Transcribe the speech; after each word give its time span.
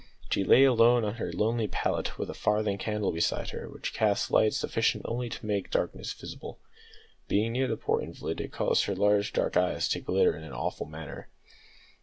She 0.31 0.43
lay 0.43 0.63
alone 0.63 1.05
on 1.05 1.17
her 1.17 1.31
lonely 1.31 1.67
pallet 1.67 2.17
with 2.17 2.27
a 2.27 2.33
farthing 2.33 2.79
candle 2.79 3.11
beside 3.11 3.51
her, 3.51 3.69
which 3.69 3.93
cast 3.93 4.31
a 4.31 4.33
light 4.33 4.55
sufficient 4.55 5.05
only 5.07 5.29
to 5.29 5.45
make 5.45 5.69
darkness 5.69 6.11
visible. 6.11 6.57
Being 7.27 7.51
near 7.51 7.67
the 7.67 7.77
poor 7.77 8.01
invalid, 8.01 8.41
it 8.41 8.51
caused 8.51 8.85
her 8.85 8.95
large 8.95 9.31
dark 9.31 9.55
eyes 9.57 9.87
to 9.89 9.99
glitter 9.99 10.35
in 10.35 10.43
an 10.43 10.53
awful 10.53 10.87
manner. 10.87 11.29